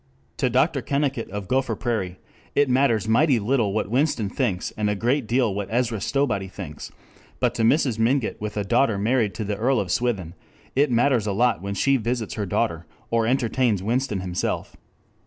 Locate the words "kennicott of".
0.81-1.47